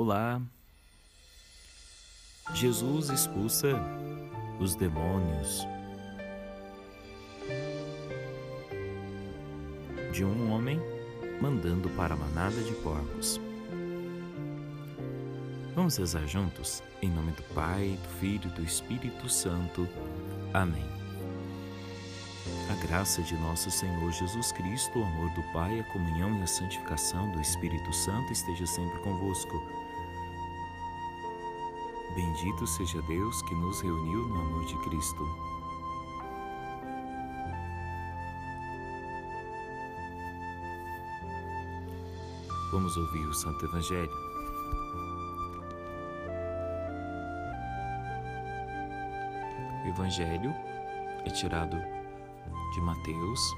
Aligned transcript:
Olá! 0.00 0.40
Jesus 2.54 3.08
expulsa 3.08 3.82
os 4.60 4.76
demônios 4.76 5.66
de 10.12 10.24
um 10.24 10.52
homem 10.52 10.80
mandando 11.42 11.90
para 11.96 12.14
a 12.14 12.16
manada 12.16 12.62
de 12.62 12.72
porcos. 12.74 13.40
Vamos 15.74 15.96
rezar 15.96 16.28
juntos? 16.28 16.80
Em 17.02 17.10
nome 17.10 17.32
do 17.32 17.42
Pai, 17.52 17.98
do 18.00 18.08
Filho 18.20 18.48
e 18.50 18.54
do 18.54 18.62
Espírito 18.62 19.28
Santo. 19.28 19.88
Amém. 20.54 20.86
A 22.70 22.86
graça 22.86 23.20
de 23.20 23.34
nosso 23.34 23.68
Senhor 23.68 24.12
Jesus 24.12 24.52
Cristo, 24.52 25.00
o 25.00 25.04
amor 25.04 25.30
do 25.30 25.42
Pai, 25.52 25.80
a 25.80 25.84
comunhão 25.92 26.38
e 26.38 26.42
a 26.44 26.46
santificação 26.46 27.32
do 27.32 27.40
Espírito 27.40 27.92
Santo 27.92 28.32
esteja 28.32 28.64
sempre 28.64 29.00
convosco 29.00 29.87
Bendito 32.18 32.66
seja 32.66 33.00
Deus 33.02 33.42
que 33.42 33.54
nos 33.54 33.80
reuniu 33.80 34.26
no 34.26 34.40
amor 34.40 34.64
de 34.64 34.76
Cristo. 34.78 35.24
Vamos 42.72 42.96
ouvir 42.96 43.24
o 43.24 43.32
Santo 43.32 43.64
Evangelho. 43.66 44.10
O 49.84 49.88
Evangelho 49.88 50.52
é 51.24 51.30
tirado 51.30 51.76
de 52.74 52.80
Mateus, 52.80 53.54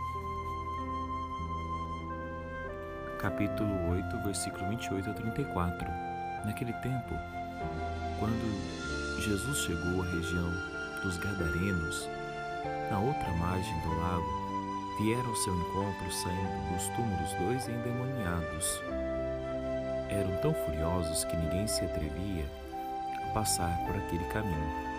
capítulo 3.18 3.88
8, 3.92 4.18
versículo 4.22 4.68
28 4.68 5.08
a 5.08 5.14
34. 5.14 5.88
Naquele 6.44 6.74
tempo, 6.74 7.39
quando 8.20 9.18
Jesus 9.18 9.58
chegou 9.58 10.02
à 10.02 10.04
região 10.04 10.52
dos 11.02 11.16
Gadarenos, 11.16 12.08
na 12.90 13.00
outra 13.00 13.32
margem 13.32 13.80
do 13.80 13.96
lago, 13.98 14.40
vieram 15.00 15.30
ao 15.30 15.36
seu 15.36 15.54
encontro 15.56 16.12
saindo 16.12 16.72
dos 16.72 16.86
túmulos 16.94 17.32
dois 17.40 17.66
endemoniados. 17.66 18.82
Eram 20.10 20.36
tão 20.42 20.52
furiosos 20.52 21.24
que 21.24 21.36
ninguém 21.36 21.66
se 21.66 21.84
atrevia 21.84 22.44
a 23.24 23.32
passar 23.32 23.74
por 23.86 23.96
aquele 23.96 24.24
caminho. 24.24 24.90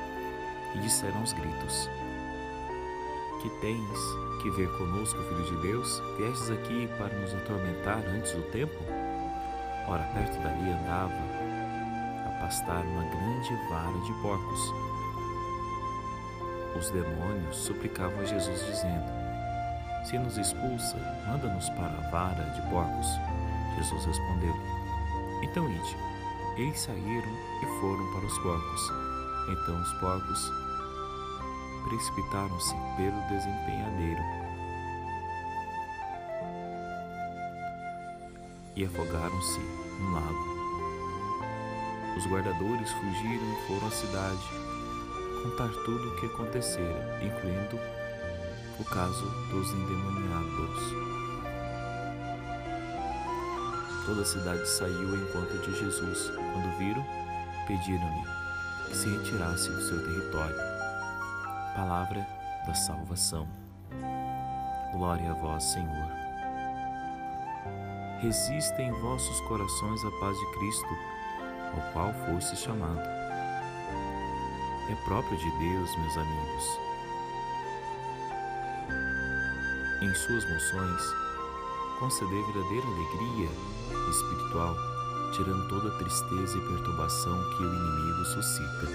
E 0.73 0.80
disseram 0.80 1.19
aos 1.19 1.33
gritos: 1.33 1.89
Que 3.42 3.49
tens 3.61 3.99
que 4.42 4.49
ver 4.52 4.69
conosco, 4.77 5.22
Filho 5.23 5.44
de 5.44 5.61
Deus? 5.67 6.02
Viestes 6.17 6.49
aqui 6.49 6.89
para 6.97 7.14
nos 7.19 7.33
atormentar 7.36 8.02
antes 8.16 8.31
do 8.31 8.42
tempo? 8.52 8.80
Ora, 9.88 10.03
perto 10.14 10.42
dali 10.42 10.72
andava 10.72 11.41
pastar 12.42 12.84
uma 12.84 13.03
grande 13.03 13.53
vara 13.70 13.97
de 14.00 14.14
porcos. 14.22 14.73
Os 16.78 16.89
demônios 16.89 17.56
suplicavam 17.56 18.20
a 18.20 18.25
Jesus, 18.25 18.66
dizendo: 18.66 19.06
Se 20.03 20.17
nos 20.17 20.38
expulsa, 20.38 20.98
manda-nos 21.28 21.70
para 21.70 21.86
a 21.86 22.09
vara 22.09 22.44
de 22.56 22.61
porcos. 22.70 23.08
Jesus 23.78 24.06
respondeu-lhe: 24.06 25.45
Então 25.45 25.70
ide. 25.70 25.98
Eles 26.58 26.81
saíram 26.81 27.31
e 27.61 27.66
foram 27.80 28.11
para 28.11 28.25
os 28.25 28.38
porcos. 28.39 28.92
Então 29.50 29.81
os 29.81 29.94
porcos 29.94 30.52
precipitaram-se 31.88 32.76
pelo 32.98 33.22
desempenhadeiro 33.30 34.22
e 38.76 38.86
afogaram-se 38.86 39.59
no 40.00 40.11
lago. 40.11 40.70
Os 42.17 42.26
guardadores 42.26 42.92
fugiram 42.92 43.54
e 43.54 43.67
foram 43.67 43.88
à 43.88 43.92
cidade 43.92 44.72
contar 45.44 45.70
tudo 45.86 46.09
o 46.09 46.16
que 46.17 46.26
acontecera, 46.28 47.20
incluindo 47.23 47.80
o 48.80 48.86
caso 48.86 49.26
dos 49.49 49.73
endemoniados. 49.73 51.11
Toda 54.05 54.21
a 54.21 54.26
cidade 54.26 54.67
saiu 54.67 55.10
ao 55.10 55.16
encontro 55.16 55.58
de 55.60 55.80
Jesus. 55.80 56.32
Quando 56.36 56.77
viram, 56.77 57.05
pediram-lhe 57.67 58.23
que 58.88 58.98
se 58.98 59.10
retirasse 59.10 59.70
do 59.70 59.82
seu 59.82 60.04
território. 60.04 60.55
Palavra 61.76 62.27
da 62.66 62.73
salvação. 62.73 63.48
Glória 64.92 65.32
a 65.32 65.33
vós, 65.36 65.64
Senhor. 65.64 66.11
Resista 68.20 68.82
em 68.82 68.92
vossos 68.92 69.39
corações 69.42 70.04
a 70.04 70.11
paz 70.20 70.38
de 70.38 70.45
Cristo 70.54 71.20
ao 71.73 71.82
qual 71.93 72.14
fosse 72.26 72.55
chamado. 72.55 72.99
É 74.89 74.95
próprio 75.05 75.37
de 75.37 75.49
Deus, 75.52 75.95
meus 75.98 76.17
amigos. 76.17 76.80
Em 80.02 80.14
suas 80.15 80.43
moções, 80.49 81.02
conceder 81.99 82.43
verdadeira 82.45 82.87
alegria 82.87 83.49
espiritual, 84.09 84.76
tirando 85.33 85.67
toda 85.70 85.87
a 85.87 85.98
tristeza 85.99 86.58
e 86.58 86.67
perturbação 86.67 87.37
que 87.52 87.64
o 87.64 87.73
inimigo 87.73 88.26
suscita. 88.26 88.88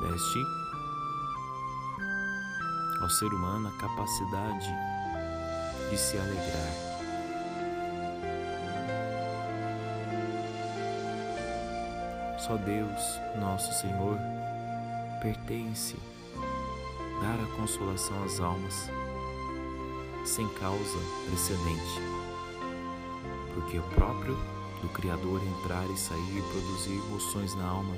Deste 0.00 0.65
ao 3.00 3.10
ser 3.10 3.32
humano 3.32 3.68
a 3.68 3.72
capacidade 3.72 4.68
de 5.90 5.96
se 5.96 6.16
alegrar. 6.16 6.86
Só 12.38 12.56
Deus, 12.56 13.20
nosso 13.40 13.72
Senhor, 13.74 14.18
pertence 15.20 15.96
dar 17.20 17.42
a 17.42 17.56
consolação 17.56 18.22
às 18.24 18.38
almas 18.40 18.88
sem 20.24 20.48
causa 20.50 20.98
precedente, 21.26 22.00
porque 23.54 23.78
o 23.78 23.82
próprio 23.94 24.36
do 24.82 24.88
Criador 24.90 25.40
entrar 25.42 25.88
e 25.90 25.96
sair 25.96 26.38
e 26.38 26.42
produzir 26.52 26.98
emoções 27.08 27.54
na 27.54 27.66
alma, 27.66 27.94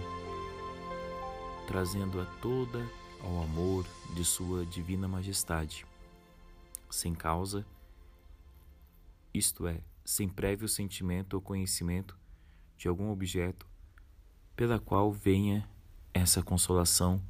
trazendo 1.66 2.20
a 2.20 2.24
toda 2.40 2.86
ao 3.20 3.42
amor 3.42 3.86
de 4.14 4.24
Sua 4.24 4.64
Divina 4.64 5.06
Majestade, 5.06 5.84
sem 6.90 7.14
causa, 7.14 7.66
isto 9.32 9.66
é, 9.66 9.80
sem 10.04 10.28
prévio 10.28 10.68
sentimento 10.68 11.34
ou 11.34 11.40
conhecimento 11.40 12.16
de 12.76 12.88
algum 12.88 13.10
objeto 13.10 13.66
pela 14.56 14.78
qual 14.78 15.12
venha 15.12 15.68
essa 16.14 16.42
consolação 16.42 17.22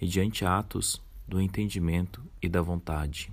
mediante 0.00 0.44
atos 0.44 1.02
do 1.26 1.40
entendimento 1.40 2.24
e 2.40 2.48
da 2.48 2.62
vontade. 2.62 3.32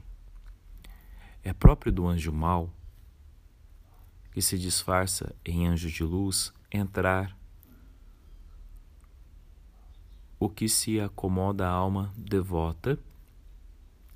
É 1.44 1.54
próprio 1.54 1.92
do 1.92 2.08
anjo 2.08 2.32
mau, 2.32 2.74
que 4.32 4.42
se 4.42 4.58
disfarça 4.58 5.34
em 5.46 5.68
anjo 5.68 5.90
de 5.90 6.04
luz, 6.04 6.54
entrar 6.72 7.37
o 10.40 10.50
que 10.50 10.70
se 10.70 11.00
acomoda 11.00 11.68
à 11.68 11.72
alma 11.72 12.14
devota 12.16 13.00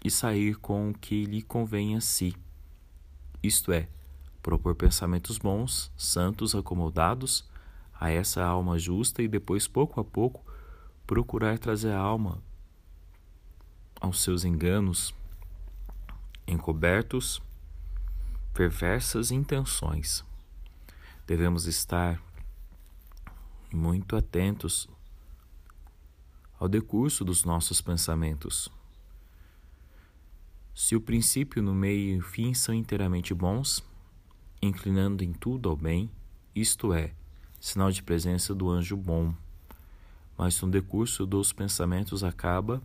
e 0.04 0.10
sair 0.10 0.56
com 0.56 0.90
o 0.90 0.94
que 0.94 1.26
lhe 1.26 1.42
convém 1.42 1.96
a 1.96 2.02
si, 2.02 2.36
isto 3.44 3.72
é, 3.72 3.88
propor 4.42 4.76
pensamentos 4.76 5.38
bons, 5.38 5.92
santos, 5.98 6.54
acomodados 6.54 7.44
a 8.00 8.10
essa 8.10 8.44
alma 8.44 8.78
justa 8.78 9.22
e 9.22 9.28
depois, 9.28 9.68
pouco 9.68 10.00
a 10.00 10.04
pouco, 10.04 10.44
procurar 11.06 11.58
trazer 11.60 11.92
a 11.92 12.00
alma 12.00 12.42
aos 14.00 14.22
seus 14.22 14.44
enganos, 14.44 15.14
encobertos, 16.48 17.42
perversas 18.54 19.32
intenções. 19.32 20.24
Devemos 21.26 21.66
estar 21.66 22.22
muito 23.72 24.16
atentos 24.16 24.90
ao 26.62 26.70
decurso 26.70 27.26
dos 27.26 27.44
nossos 27.44 27.82
pensamentos. 27.82 28.70
Se 30.76 30.96
o 30.96 31.02
princípio, 31.02 31.60
no 31.60 31.74
meio 31.74 32.14
e 32.14 32.20
o 32.20 32.22
fim 32.22 32.54
são 32.54 32.76
inteiramente 32.76 33.34
bons, 33.34 33.84
inclinando 34.62 35.24
em 35.24 35.34
tudo 35.34 35.70
ao 35.70 35.76
bem, 35.76 36.12
isto 36.54 36.94
é, 36.94 37.16
sinal 37.60 37.90
de 37.90 38.04
presença 38.04 38.54
do 38.54 38.70
anjo 38.70 38.96
bom, 38.96 39.34
mas 40.38 40.62
no 40.62 40.70
decurso 40.70 41.26
dos 41.26 41.52
pensamentos 41.52 42.24
acaba 42.24 42.80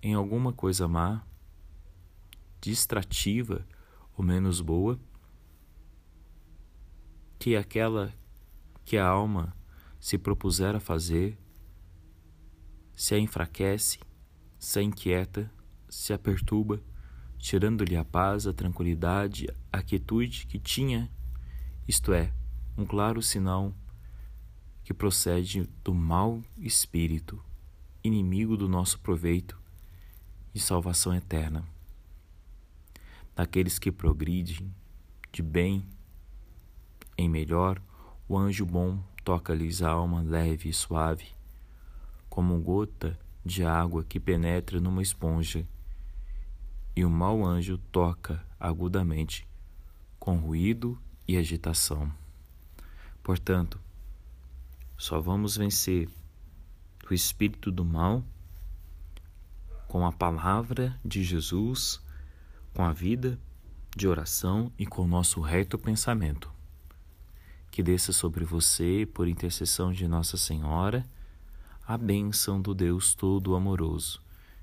em 0.00 0.14
alguma 0.14 0.52
coisa 0.52 0.86
má, 0.86 1.20
distrativa 2.60 3.66
ou 4.16 4.24
menos 4.24 4.60
boa, 4.60 4.96
que 7.40 7.56
aquela 7.56 8.14
que 8.84 8.96
a 8.96 9.04
alma 9.04 9.52
se 9.98 10.16
propuser 10.16 10.76
a 10.76 10.80
fazer 10.80 11.36
se 13.00 13.14
a 13.14 13.18
enfraquece, 13.18 13.98
se 14.58 14.78
a 14.78 14.82
inquieta, 14.82 15.50
se 15.88 16.12
a 16.12 16.18
perturba, 16.18 16.82
tirando-lhe 17.38 17.96
a 17.96 18.04
paz, 18.04 18.46
a 18.46 18.52
tranquilidade, 18.52 19.48
a 19.72 19.82
quietude 19.82 20.46
que 20.46 20.58
tinha, 20.58 21.10
isto 21.88 22.12
é, 22.12 22.30
um 22.76 22.84
claro 22.84 23.22
sinal 23.22 23.72
que 24.84 24.92
procede 24.92 25.66
do 25.82 25.94
mau 25.94 26.42
espírito, 26.58 27.42
inimigo 28.04 28.54
do 28.54 28.68
nosso 28.68 29.00
proveito 29.00 29.58
e 30.54 30.60
salvação 30.60 31.14
eterna. 31.14 31.66
Daqueles 33.34 33.78
que 33.78 33.90
progridem 33.90 34.74
de 35.32 35.42
bem 35.42 35.86
em 37.16 37.30
melhor, 37.30 37.80
o 38.28 38.36
anjo 38.36 38.66
bom 38.66 39.02
toca-lhes 39.24 39.80
a 39.80 39.88
alma 39.88 40.20
leve 40.20 40.68
e 40.68 40.72
suave, 40.74 41.39
como 42.40 42.58
gota 42.58 43.18
de 43.44 43.62
água 43.64 44.02
que 44.02 44.18
penetra 44.18 44.80
numa 44.80 45.02
esponja 45.02 45.68
e 46.96 47.04
o 47.04 47.10
mau 47.10 47.44
anjo 47.44 47.76
toca 47.76 48.42
agudamente, 48.58 49.46
com 50.18 50.38
ruído 50.38 50.98
e 51.28 51.36
agitação. 51.36 52.10
Portanto, 53.22 53.78
só 54.96 55.20
vamos 55.20 55.58
vencer 55.58 56.08
o 57.10 57.12
espírito 57.12 57.70
do 57.70 57.84
mal 57.84 58.24
com 59.86 60.06
a 60.06 60.10
palavra 60.10 60.98
de 61.04 61.22
Jesus, 61.22 62.00
com 62.72 62.82
a 62.82 62.90
vida 62.90 63.38
de 63.94 64.08
oração 64.08 64.72
e 64.78 64.86
com 64.86 65.02
o 65.02 65.06
nosso 65.06 65.42
reto 65.42 65.76
pensamento. 65.76 66.50
Que 67.70 67.82
desça 67.82 68.14
sobre 68.14 68.46
você, 68.46 69.06
por 69.12 69.28
intercessão 69.28 69.92
de 69.92 70.08
Nossa 70.08 70.38
Senhora, 70.38 71.06
a 71.90 71.98
bênção 71.98 72.62
do 72.62 72.72
Deus 72.72 73.14
Todo-Amoroso 73.14 74.22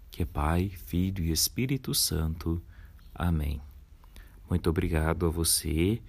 que 0.09 0.24
é 0.24 0.25
Pai, 0.25 0.69
Filho 0.69 1.25
e 1.25 1.29
Espírito 1.29 1.94
Santo. 1.94 2.63
Amém. 3.13 3.62
Muito 4.50 4.69
obrigado 4.69 5.25
a 5.25 5.29
você 5.29 6.01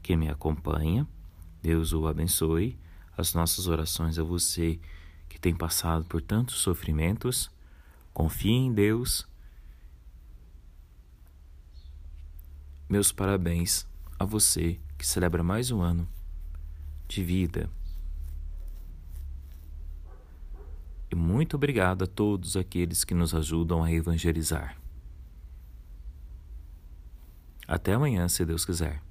que 0.00 0.14
me 0.14 0.28
acompanha. 0.28 1.08
Deus 1.60 1.92
o 1.92 2.06
abençoe. 2.06 2.78
As 3.18 3.34
nossas 3.34 3.66
orações 3.66 4.16
a 4.16 4.22
você 4.22 4.78
que 5.28 5.40
tem 5.40 5.56
passado 5.56 6.04
por 6.04 6.22
tantos 6.22 6.58
sofrimentos. 6.58 7.50
Confie 8.14 8.52
em 8.52 8.72
Deus. 8.72 9.26
Meus 12.88 13.10
parabéns 13.10 13.88
a 14.20 14.24
você 14.24 14.78
que 14.96 15.04
celebra 15.04 15.42
mais 15.42 15.72
um 15.72 15.82
ano 15.82 16.06
de 17.08 17.24
vida. 17.24 17.68
E 21.10 21.14
muito 21.16 21.56
obrigado 21.56 22.04
a 22.04 22.06
todos 22.06 22.56
aqueles 22.56 23.02
que 23.02 23.14
nos 23.14 23.34
ajudam 23.34 23.82
a 23.82 23.90
evangelizar. 23.90 24.76
Até 27.66 27.94
amanhã, 27.94 28.28
se 28.28 28.44
Deus 28.44 28.64
quiser. 28.64 29.02